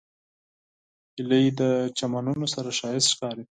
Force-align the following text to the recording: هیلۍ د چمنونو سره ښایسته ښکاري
هیلۍ 1.15 1.45
د 1.59 1.61
چمنونو 1.97 2.45
سره 2.53 2.69
ښایسته 2.79 3.09
ښکاري 3.13 3.43